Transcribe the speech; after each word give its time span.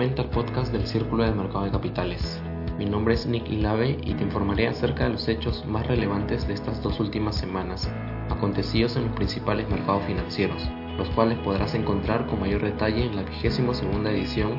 nuevamente 0.00 0.22
al 0.22 0.30
podcast 0.30 0.72
del 0.72 0.86
Círculo 0.86 1.24
del 1.24 1.34
Mercado 1.34 1.66
de 1.66 1.72
Capitales. 1.72 2.40
Mi 2.78 2.86
nombre 2.86 3.12
es 3.12 3.26
Nick 3.26 3.50
Ilave 3.50 3.98
y 4.02 4.14
te 4.14 4.24
informaré 4.24 4.66
acerca 4.66 5.04
de 5.04 5.10
los 5.10 5.28
hechos 5.28 5.66
más 5.66 5.86
relevantes 5.86 6.48
de 6.48 6.54
estas 6.54 6.82
dos 6.82 6.98
últimas 7.00 7.36
semanas, 7.36 7.86
acontecidos 8.30 8.96
en 8.96 9.08
los 9.08 9.12
principales 9.14 9.68
mercados 9.68 10.02
financieros, 10.04 10.66
los 10.96 11.06
cuales 11.10 11.36
podrás 11.40 11.74
encontrar 11.74 12.26
con 12.28 12.40
mayor 12.40 12.62
detalle 12.62 13.04
en 13.04 13.14
la 13.14 13.24
vigésima 13.24 13.74
segunda 13.74 14.10
edición 14.10 14.52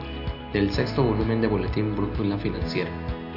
del 0.53 0.69
sexto 0.69 1.01
volumen 1.01 1.41
de 1.41 1.47
Boletín 1.47 1.95
Brújula 1.95 2.37
Financiera. 2.37 2.91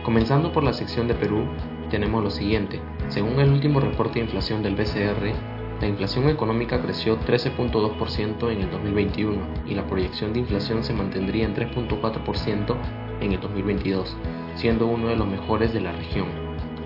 Comenzando 0.04 0.52
por 0.52 0.62
la 0.62 0.74
sección 0.74 1.08
de 1.08 1.14
Perú, 1.14 1.48
tenemos 1.88 2.22
lo 2.22 2.28
siguiente. 2.28 2.82
Según 3.08 3.40
el 3.40 3.50
último 3.50 3.80
reporte 3.80 4.18
de 4.18 4.26
inflación 4.26 4.62
del 4.62 4.76
BCR, 4.76 5.53
la 5.80 5.88
inflación 5.88 6.28
económica 6.28 6.80
creció 6.80 7.18
13.2% 7.20 8.50
en 8.50 8.60
el 8.62 8.70
2021 8.70 9.40
y 9.66 9.74
la 9.74 9.86
proyección 9.86 10.32
de 10.32 10.40
inflación 10.40 10.84
se 10.84 10.94
mantendría 10.94 11.44
en 11.44 11.54
3.4% 11.54 12.76
en 13.20 13.32
el 13.32 13.40
2022, 13.40 14.16
siendo 14.54 14.86
uno 14.86 15.08
de 15.08 15.16
los 15.16 15.26
mejores 15.26 15.72
de 15.72 15.80
la 15.80 15.92
región. 15.92 16.28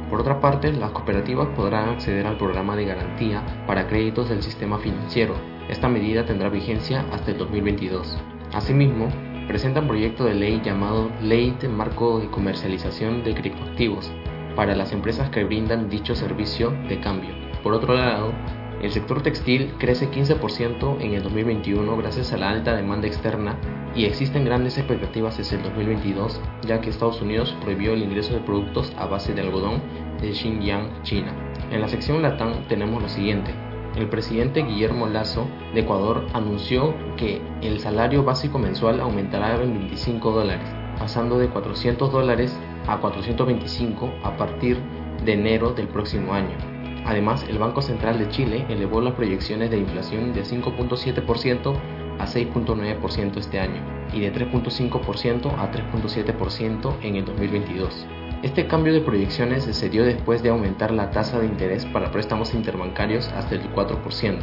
Por 0.08 0.20
otra 0.20 0.40
parte, 0.40 0.72
las 0.72 0.90
cooperativas 0.92 1.48
podrán 1.48 1.90
acceder 1.90 2.26
al 2.26 2.38
programa 2.38 2.76
de 2.76 2.86
garantía 2.86 3.44
para 3.66 3.86
créditos 3.86 4.30
del 4.30 4.42
sistema 4.42 4.78
financiero. 4.78 5.34
Esta 5.68 5.88
medida 5.88 6.24
tendrá 6.24 6.48
vigencia 6.48 7.04
hasta 7.12 7.32
el 7.32 7.38
2022. 7.38 8.16
Asimismo, 8.54 9.08
presenta 9.46 9.80
un 9.80 9.88
proyecto 9.88 10.24
de 10.24 10.34
ley 10.34 10.62
llamado 10.64 11.10
Ley 11.20 11.54
de 11.60 11.68
Marco 11.68 12.20
de 12.20 12.30
Comercialización 12.30 13.22
de 13.22 13.34
Criptoactivos 13.34 14.10
para 14.56 14.74
las 14.74 14.92
empresas 14.92 15.28
que 15.28 15.44
brindan 15.44 15.90
dicho 15.90 16.14
servicio 16.14 16.70
de 16.88 17.00
cambio. 17.00 17.34
Por 17.62 17.74
otro 17.74 17.94
lado, 17.94 18.32
el 18.82 18.92
sector 18.92 19.22
textil 19.22 19.74
crece 19.78 20.08
15% 20.08 21.00
en 21.00 21.14
el 21.14 21.22
2021 21.24 21.96
gracias 21.96 22.32
a 22.32 22.36
la 22.36 22.50
alta 22.50 22.76
demanda 22.76 23.08
externa 23.08 23.56
y 23.96 24.04
existen 24.04 24.44
grandes 24.44 24.78
expectativas 24.78 25.36
desde 25.36 25.56
el 25.56 25.64
2022 25.64 26.40
ya 26.62 26.80
que 26.80 26.90
Estados 26.90 27.20
Unidos 27.20 27.56
prohibió 27.60 27.94
el 27.94 28.02
ingreso 28.02 28.34
de 28.34 28.40
productos 28.40 28.92
a 28.96 29.06
base 29.06 29.34
de 29.34 29.40
algodón 29.40 29.82
de 30.20 30.32
Xinjiang, 30.32 31.02
China. 31.02 31.32
En 31.72 31.80
la 31.80 31.88
sección 31.88 32.22
Latam 32.22 32.68
tenemos 32.68 33.02
lo 33.02 33.08
siguiente. 33.08 33.52
El 33.96 34.08
presidente 34.08 34.62
Guillermo 34.62 35.08
Lazo 35.08 35.48
de 35.74 35.80
Ecuador 35.80 36.26
anunció 36.32 36.94
que 37.16 37.40
el 37.62 37.80
salario 37.80 38.22
básico 38.22 38.60
mensual 38.60 39.00
aumentará 39.00 39.60
en 39.60 39.76
25 39.76 40.30
dólares, 40.30 40.68
pasando 40.98 41.38
de 41.38 41.48
400 41.48 42.12
dólares 42.12 42.56
a 42.86 42.98
425 42.98 44.12
a 44.22 44.36
partir 44.36 44.78
de 45.24 45.32
enero 45.32 45.72
del 45.72 45.88
próximo 45.88 46.32
año. 46.32 46.77
Además, 47.08 47.42
el 47.48 47.56
Banco 47.58 47.80
Central 47.80 48.18
de 48.18 48.28
Chile 48.28 48.66
elevó 48.68 49.00
las 49.00 49.14
proyecciones 49.14 49.70
de 49.70 49.78
inflación 49.78 50.34
de 50.34 50.44
5.7% 50.44 51.74
a 52.18 52.26
6.9% 52.26 53.36
este 53.38 53.58
año 53.58 53.80
y 54.12 54.20
de 54.20 54.30
3.5% 54.30 55.54
a 55.56 55.72
3.7% 55.72 56.96
en 57.00 57.16
el 57.16 57.24
2022. 57.24 58.06
Este 58.42 58.66
cambio 58.66 58.92
de 58.92 59.00
proyecciones 59.00 59.64
se 59.64 59.88
dio 59.88 60.04
después 60.04 60.42
de 60.42 60.50
aumentar 60.50 60.90
la 60.90 61.10
tasa 61.10 61.40
de 61.40 61.46
interés 61.46 61.86
para 61.86 62.12
préstamos 62.12 62.52
interbancarios 62.52 63.28
hasta 63.28 63.54
el 63.54 63.62
4%. 63.72 64.40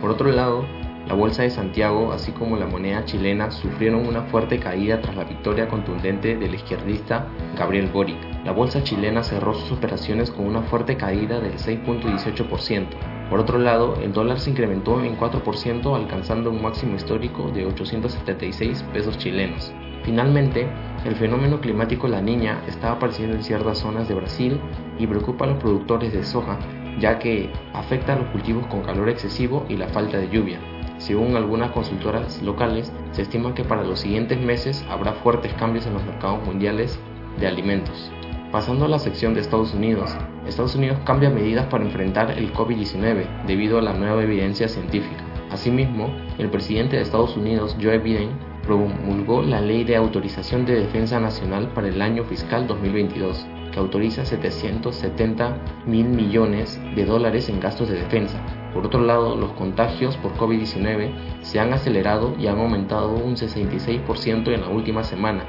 Por 0.00 0.10
otro 0.10 0.32
lado, 0.32 0.66
la 1.06 1.14
Bolsa 1.14 1.42
de 1.42 1.50
Santiago, 1.50 2.12
así 2.12 2.30
como 2.32 2.56
la 2.56 2.66
moneda 2.66 3.04
chilena, 3.04 3.50
sufrieron 3.50 4.06
una 4.06 4.22
fuerte 4.22 4.58
caída 4.58 5.00
tras 5.00 5.16
la 5.16 5.24
victoria 5.24 5.66
contundente 5.68 6.36
del 6.36 6.54
izquierdista 6.54 7.26
Gabriel 7.56 7.88
Boric. 7.92 8.16
La 8.44 8.52
bolsa 8.52 8.82
chilena 8.82 9.22
cerró 9.22 9.54
sus 9.54 9.72
operaciones 9.72 10.30
con 10.30 10.46
una 10.46 10.62
fuerte 10.62 10.96
caída 10.96 11.40
del 11.40 11.54
6.18%. 11.54 12.86
Por 13.28 13.40
otro 13.40 13.58
lado, 13.58 13.96
el 14.02 14.12
dólar 14.12 14.40
se 14.40 14.50
incrementó 14.50 15.02
en 15.02 15.18
4% 15.18 15.94
alcanzando 15.94 16.50
un 16.50 16.62
máximo 16.62 16.96
histórico 16.96 17.50
de 17.50 17.66
876 17.66 18.84
pesos 18.92 19.18
chilenos. 19.18 19.72
Finalmente, 20.04 20.68
el 21.04 21.14
fenómeno 21.16 21.60
climático 21.60 22.08
La 22.08 22.22
Niña 22.22 22.62
está 22.66 22.92
apareciendo 22.92 23.36
en 23.36 23.42
ciertas 23.42 23.78
zonas 23.78 24.08
de 24.08 24.14
Brasil 24.14 24.60
y 24.98 25.06
preocupa 25.06 25.44
a 25.44 25.48
los 25.48 25.58
productores 25.58 26.12
de 26.12 26.24
soja, 26.24 26.58
ya 26.98 27.18
que 27.18 27.50
afecta 27.72 28.14
a 28.14 28.18
los 28.18 28.28
cultivos 28.28 28.66
con 28.68 28.82
calor 28.82 29.08
excesivo 29.08 29.66
y 29.68 29.76
la 29.76 29.88
falta 29.88 30.18
de 30.18 30.28
lluvia. 30.28 30.60
Según 31.00 31.34
algunas 31.34 31.70
consultoras 31.70 32.42
locales, 32.42 32.92
se 33.12 33.22
estima 33.22 33.54
que 33.54 33.64
para 33.64 33.82
los 33.82 34.00
siguientes 34.00 34.38
meses 34.38 34.84
habrá 34.90 35.14
fuertes 35.14 35.54
cambios 35.54 35.86
en 35.86 35.94
los 35.94 36.04
mercados 36.04 36.44
mundiales 36.44 37.00
de 37.38 37.46
alimentos. 37.46 38.12
Pasando 38.52 38.84
a 38.84 38.88
la 38.88 38.98
sección 38.98 39.32
de 39.32 39.40
Estados 39.40 39.72
Unidos, 39.72 40.14
Estados 40.46 40.74
Unidos 40.74 40.98
cambia 41.06 41.30
medidas 41.30 41.66
para 41.68 41.84
enfrentar 41.84 42.32
el 42.32 42.52
COVID-19 42.52 43.46
debido 43.46 43.78
a 43.78 43.82
la 43.82 43.94
nueva 43.94 44.22
evidencia 44.22 44.68
científica. 44.68 45.24
Asimismo, 45.50 46.14
el 46.36 46.50
presidente 46.50 46.96
de 46.96 47.02
Estados 47.02 47.34
Unidos, 47.34 47.76
Joe 47.80 47.98
Biden, 47.98 48.32
promulgó 48.62 49.40
la 49.40 49.62
Ley 49.62 49.84
de 49.84 49.96
Autorización 49.96 50.66
de 50.66 50.80
Defensa 50.80 51.18
Nacional 51.18 51.68
para 51.68 51.88
el 51.88 52.02
año 52.02 52.24
fiscal 52.24 52.66
2022, 52.66 53.46
que 53.72 53.78
autoriza 53.78 54.26
770 54.26 55.56
mil 55.86 56.06
millones 56.06 56.78
de 56.94 57.06
dólares 57.06 57.48
en 57.48 57.58
gastos 57.58 57.88
de 57.88 57.96
defensa, 57.96 58.38
por 58.72 58.86
otro 58.86 59.00
lado, 59.00 59.36
los 59.36 59.52
contagios 59.52 60.16
por 60.18 60.34
COVID-19 60.36 61.10
se 61.42 61.58
han 61.58 61.72
acelerado 61.72 62.34
y 62.38 62.46
han 62.46 62.58
aumentado 62.58 63.14
un 63.14 63.36
66% 63.36 64.52
en 64.52 64.60
la 64.60 64.68
última 64.68 65.02
semana, 65.02 65.44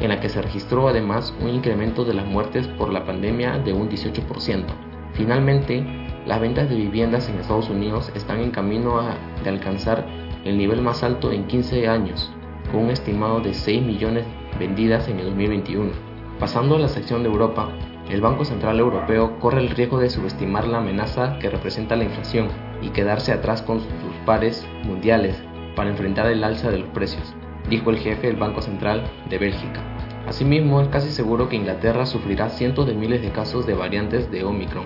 en 0.00 0.08
la 0.08 0.20
que 0.20 0.28
se 0.28 0.40
registró 0.40 0.88
además 0.88 1.34
un 1.40 1.50
incremento 1.50 2.04
de 2.04 2.14
las 2.14 2.26
muertes 2.26 2.66
por 2.68 2.92
la 2.92 3.04
pandemia 3.04 3.58
de 3.58 3.72
un 3.72 3.90
18%. 3.90 4.64
Finalmente, 5.12 5.84
las 6.26 6.40
ventas 6.40 6.70
de 6.70 6.76
viviendas 6.76 7.28
en 7.28 7.38
Estados 7.38 7.68
Unidos 7.68 8.10
están 8.14 8.40
en 8.40 8.50
camino 8.50 9.00
a, 9.00 9.16
de 9.42 9.50
alcanzar 9.50 10.06
el 10.44 10.56
nivel 10.56 10.80
más 10.80 11.02
alto 11.02 11.30
en 11.30 11.46
15 11.46 11.88
años, 11.88 12.32
con 12.70 12.84
un 12.84 12.90
estimado 12.90 13.40
de 13.40 13.52
6 13.52 13.82
millones 13.82 14.24
vendidas 14.58 15.08
en 15.08 15.18
el 15.18 15.26
2021. 15.26 15.90
Pasando 16.38 16.76
a 16.76 16.78
la 16.78 16.88
sección 16.88 17.22
de 17.22 17.28
Europa, 17.28 17.68
el 18.12 18.20
Banco 18.20 18.44
Central 18.44 18.78
Europeo 18.78 19.38
corre 19.38 19.60
el 19.60 19.70
riesgo 19.70 19.98
de 19.98 20.10
subestimar 20.10 20.68
la 20.68 20.78
amenaza 20.78 21.38
que 21.38 21.48
representa 21.48 21.96
la 21.96 22.04
inflación 22.04 22.48
y 22.82 22.90
quedarse 22.90 23.32
atrás 23.32 23.62
con 23.62 23.80
sus 23.80 23.88
pares 24.26 24.66
mundiales 24.84 25.42
para 25.74 25.88
enfrentar 25.88 26.26
el 26.26 26.44
alza 26.44 26.70
de 26.70 26.80
los 26.80 26.90
precios, 26.90 27.34
dijo 27.70 27.88
el 27.88 27.96
jefe 27.96 28.26
del 28.26 28.36
Banco 28.36 28.60
Central 28.60 29.02
de 29.30 29.38
Bélgica. 29.38 29.80
Asimismo, 30.26 30.82
es 30.82 30.88
casi 30.88 31.08
seguro 31.08 31.48
que 31.48 31.56
Inglaterra 31.56 32.04
sufrirá 32.04 32.50
cientos 32.50 32.86
de 32.86 32.94
miles 32.94 33.22
de 33.22 33.32
casos 33.32 33.66
de 33.66 33.72
variantes 33.72 34.30
de 34.30 34.44
Omicron, 34.44 34.84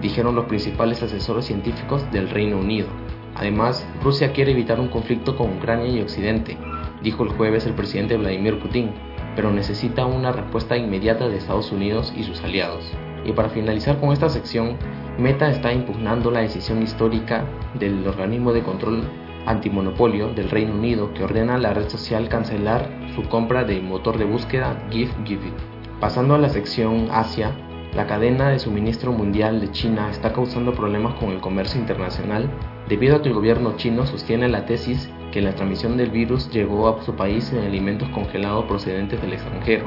dijeron 0.00 0.36
los 0.36 0.44
principales 0.44 1.02
asesores 1.02 1.46
científicos 1.46 2.08
del 2.12 2.30
Reino 2.30 2.58
Unido. 2.58 2.86
Además, 3.34 3.84
Rusia 4.04 4.32
quiere 4.32 4.52
evitar 4.52 4.78
un 4.78 4.88
conflicto 4.88 5.36
con 5.36 5.56
Ucrania 5.56 5.88
y 5.88 6.00
Occidente, 6.00 6.56
dijo 7.02 7.24
el 7.24 7.30
jueves 7.30 7.66
el 7.66 7.74
presidente 7.74 8.16
Vladimir 8.16 8.60
Putin, 8.60 8.92
pero 9.38 9.52
necesita 9.52 10.04
una 10.04 10.32
respuesta 10.32 10.76
inmediata 10.76 11.28
de 11.28 11.36
Estados 11.36 11.70
Unidos 11.70 12.12
y 12.16 12.24
sus 12.24 12.42
aliados. 12.42 12.84
Y 13.24 13.30
para 13.30 13.48
finalizar 13.48 14.00
con 14.00 14.10
esta 14.10 14.28
sección, 14.28 14.76
Meta 15.16 15.48
está 15.48 15.72
impugnando 15.72 16.32
la 16.32 16.40
decisión 16.40 16.82
histórica 16.82 17.44
del 17.78 18.04
organismo 18.04 18.52
de 18.52 18.64
control 18.64 19.04
antimonopolio 19.46 20.34
del 20.34 20.50
Reino 20.50 20.74
Unido 20.74 21.14
que 21.14 21.22
ordena 21.22 21.54
a 21.54 21.58
la 21.58 21.72
red 21.72 21.88
social 21.88 22.28
cancelar 22.28 22.90
su 23.14 23.28
compra 23.28 23.62
de 23.62 23.80
motor 23.80 24.18
de 24.18 24.24
búsqueda 24.24 24.76
GiveGive. 24.90 25.52
Pasando 26.00 26.34
a 26.34 26.38
la 26.38 26.48
sección 26.48 27.06
Asia, 27.12 27.52
la 27.94 28.08
cadena 28.08 28.48
de 28.48 28.58
suministro 28.58 29.12
mundial 29.12 29.60
de 29.60 29.70
China 29.70 30.10
está 30.10 30.32
causando 30.32 30.72
problemas 30.72 31.14
con 31.14 31.30
el 31.30 31.40
comercio 31.40 31.80
internacional 31.80 32.50
debido 32.88 33.14
a 33.14 33.22
que 33.22 33.28
el 33.28 33.34
gobierno 33.36 33.76
chino 33.76 34.04
sostiene 34.04 34.48
la 34.48 34.66
tesis 34.66 35.08
que 35.32 35.40
la 35.40 35.54
transmisión 35.54 35.96
del 35.96 36.10
virus 36.10 36.50
llegó 36.50 36.88
a 36.88 37.02
su 37.02 37.14
país 37.14 37.52
en 37.52 37.64
alimentos 37.64 38.08
congelados 38.10 38.66
procedentes 38.66 39.20
del 39.20 39.32
extranjero. 39.34 39.86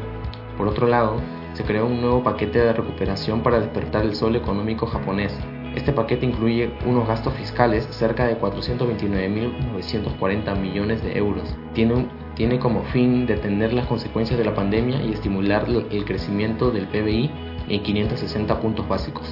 Por 0.58 0.68
otro 0.68 0.88
lado, 0.88 1.22
se 1.54 1.64
creó 1.64 1.88
un 1.88 2.02
nuevo 2.02 2.22
paquete 2.24 2.60
de 2.60 2.74
recuperación 2.74 3.42
para 3.42 3.60
despertar 3.60 4.06
el 4.06 4.14
sol 4.16 4.36
económico 4.36 4.86
japonés. 4.86 5.34
Este 5.76 5.92
paquete 5.94 6.26
incluye 6.26 6.72
unos 6.86 7.08
gastos 7.08 7.34
fiscales 7.34 7.88
cerca 7.92 8.28
de 8.28 8.38
429.940 8.40 10.60
millones 10.60 11.02
de 11.02 11.18
euros. 11.18 11.56
Tiene, 11.74 12.08
tiene 12.36 12.60
como 12.60 12.84
fin 12.84 13.26
detener 13.26 13.72
las 13.74 13.88
consecuencias 13.88 14.38
de 14.38 14.46
la 14.46 14.54
pandemia 14.54 15.02
y 15.02 15.14
estimular 15.14 15.66
el 15.70 16.06
crecimiento 16.06 16.70
del 16.72 16.88
PBI 16.88 17.32
en 17.70 17.84
560 17.84 18.60
puntos 18.60 18.88
básicos. 18.88 19.28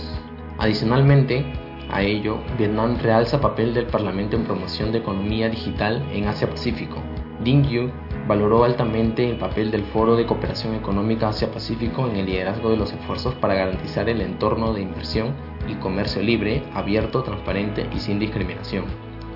Adicionalmente, 0.57 1.45
a 1.91 2.03
ello, 2.03 2.39
Vietnam 2.57 2.97
realza 3.01 3.41
papel 3.41 3.73
del 3.73 3.87
Parlamento 3.87 4.35
en 4.35 4.43
promoción 4.43 4.91
de 4.91 4.99
economía 4.99 5.49
digital 5.49 6.05
en 6.11 6.27
Asia-Pacífico. 6.27 6.97
Ding 7.43 7.63
Yu 7.63 7.89
valoró 8.27 8.63
altamente 8.63 9.27
el 9.27 9.37
papel 9.37 9.71
del 9.71 9.83
Foro 9.85 10.15
de 10.15 10.25
Cooperación 10.25 10.75
Económica 10.75 11.29
Asia-Pacífico 11.29 12.07
en 12.07 12.17
el 12.17 12.25
liderazgo 12.27 12.69
de 12.69 12.77
los 12.77 12.91
esfuerzos 12.93 13.33
para 13.35 13.55
garantizar 13.55 14.07
el 14.07 14.21
entorno 14.21 14.73
de 14.73 14.81
inversión 14.81 15.33
y 15.67 15.75
comercio 15.75 16.21
libre, 16.21 16.63
abierto, 16.73 17.23
transparente 17.23 17.87
y 17.95 17.99
sin 17.99 18.19
discriminación. 18.19 18.85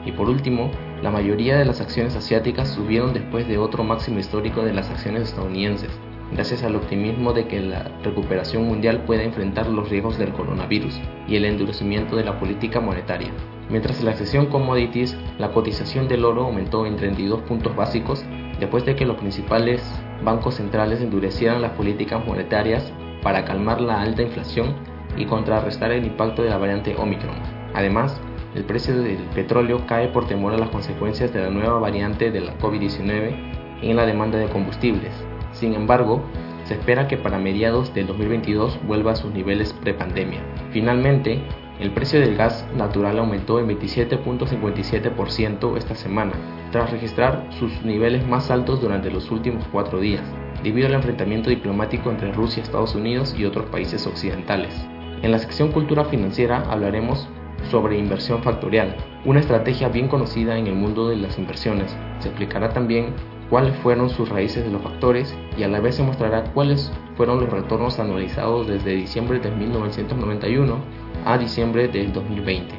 Y 0.05 0.11
por 0.11 0.29
último, 0.29 0.69
la 1.01 1.11
mayoría 1.11 1.57
de 1.57 1.65
las 1.65 1.81
acciones 1.81 2.15
asiáticas 2.15 2.69
subieron 2.69 3.13
después 3.13 3.47
de 3.47 3.57
otro 3.57 3.83
máximo 3.83 4.19
histórico 4.19 4.63
de 4.63 4.73
las 4.73 4.89
acciones 4.89 5.23
estadounidenses, 5.23 5.89
gracias 6.31 6.63
al 6.63 6.75
optimismo 6.75 7.33
de 7.33 7.47
que 7.47 7.59
la 7.59 7.91
recuperación 8.03 8.65
mundial 8.65 9.03
pueda 9.05 9.23
enfrentar 9.23 9.67
los 9.67 9.89
riesgos 9.89 10.17
del 10.17 10.31
coronavirus 10.31 10.99
y 11.27 11.35
el 11.35 11.45
endurecimiento 11.45 12.15
de 12.15 12.23
la 12.23 12.39
política 12.39 12.79
monetaria. 12.79 13.31
Mientras 13.69 13.99
en 13.99 14.05
la 14.05 14.13
sesión 14.13 14.47
commodities, 14.47 15.17
la 15.37 15.51
cotización 15.51 16.07
del 16.07 16.25
oro 16.25 16.45
aumentó 16.45 16.85
en 16.85 16.95
32 16.95 17.41
puntos 17.41 17.75
básicos 17.75 18.23
después 18.59 18.85
de 18.85 18.95
que 18.95 19.05
los 19.05 19.17
principales 19.17 19.83
bancos 20.23 20.55
centrales 20.55 21.01
endurecieran 21.01 21.61
las 21.61 21.71
políticas 21.71 22.25
monetarias 22.25 22.91
para 23.21 23.45
calmar 23.45 23.81
la 23.81 24.01
alta 24.01 24.21
inflación 24.21 24.75
y 25.17 25.25
contrarrestar 25.25 25.91
el 25.91 26.05
impacto 26.05 26.43
de 26.43 26.49
la 26.49 26.57
variante 26.57 26.95
Omicron. 26.97 27.35
Además, 27.73 28.19
el 28.55 28.65
precio 28.65 28.95
del 29.01 29.17
petróleo 29.33 29.85
cae 29.87 30.09
por 30.09 30.27
temor 30.27 30.53
a 30.53 30.57
las 30.57 30.69
consecuencias 30.69 31.33
de 31.33 31.41
la 31.41 31.49
nueva 31.49 31.79
variante 31.79 32.31
de 32.31 32.41
la 32.41 32.57
COVID-19 32.59 33.81
en 33.81 33.95
la 33.95 34.05
demanda 34.05 34.37
de 34.37 34.47
combustibles. 34.47 35.11
Sin 35.53 35.73
embargo, 35.73 36.21
se 36.65 36.75
espera 36.75 37.07
que 37.07 37.17
para 37.17 37.39
mediados 37.39 37.93
del 37.93 38.07
2022 38.07 38.79
vuelva 38.85 39.11
a 39.11 39.15
sus 39.15 39.33
niveles 39.33 39.73
prepandemia. 39.73 40.39
Finalmente, 40.71 41.41
el 41.79 41.91
precio 41.91 42.19
del 42.19 42.35
gas 42.35 42.65
natural 42.75 43.19
aumentó 43.19 43.59
en 43.59 43.67
27.57% 43.67 45.77
esta 45.77 45.95
semana, 45.95 46.33
tras 46.71 46.91
registrar 46.91 47.47
sus 47.59 47.83
niveles 47.83 48.25
más 48.27 48.51
altos 48.51 48.79
durante 48.79 49.11
los 49.11 49.29
últimos 49.31 49.65
cuatro 49.71 49.99
días, 49.99 50.23
debido 50.63 50.87
al 50.87 50.93
enfrentamiento 50.93 51.49
diplomático 51.49 52.09
entre 52.09 52.31
Rusia, 52.31 52.63
Estados 52.63 52.95
Unidos 52.95 53.35
y 53.37 53.45
otros 53.45 53.65
países 53.65 54.07
occidentales. 54.07 54.73
En 55.21 55.31
la 55.31 55.39
sección 55.39 55.71
Cultura 55.71 56.05
Financiera 56.05 56.63
hablaremos 56.69 57.27
sobre 57.69 57.97
inversión 57.97 58.43
factorial, 58.43 58.95
una 59.25 59.39
estrategia 59.39 59.89
bien 59.89 60.07
conocida 60.07 60.57
en 60.57 60.67
el 60.67 60.75
mundo 60.75 61.09
de 61.09 61.17
las 61.17 61.37
inversiones. 61.37 61.95
Se 62.19 62.29
explicará 62.29 62.69
también 62.69 63.13
cuáles 63.53 63.75
fueron 63.83 64.09
sus 64.09 64.29
raíces 64.29 64.65
de 64.65 64.71
los 64.71 64.81
factores 64.81 65.37
y 65.55 65.61
a 65.61 65.67
la 65.67 65.79
vez 65.79 65.93
se 65.93 66.01
mostrará 66.01 66.43
cuáles 66.55 66.91
fueron 67.15 67.39
los 67.39 67.51
retornos 67.51 67.99
anualizados 67.99 68.65
desde 68.65 68.95
diciembre 68.95 69.37
de 69.37 69.51
1991 69.51 70.77
a 71.23 71.37
diciembre 71.37 71.87
del 71.87 72.11
2020. 72.11 72.73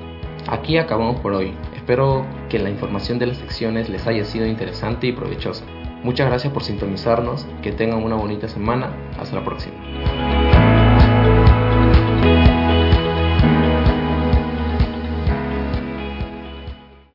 Aquí 0.48 0.76
acabamos 0.76 1.20
por 1.20 1.32
hoy. 1.32 1.54
Espero 1.76 2.26
que 2.48 2.58
la 2.58 2.70
información 2.70 3.20
de 3.20 3.26
las 3.26 3.36
secciones 3.36 3.88
les 3.88 4.04
haya 4.08 4.24
sido 4.24 4.46
interesante 4.46 5.06
y 5.06 5.12
provechosa. 5.12 5.64
Muchas 6.02 6.26
gracias 6.26 6.52
por 6.52 6.64
sintonizarnos, 6.64 7.46
que 7.62 7.70
tengan 7.70 8.02
una 8.02 8.16
bonita 8.16 8.48
semana, 8.48 8.90
hasta 9.16 9.36
la 9.36 9.44
próxima. 9.44 10.43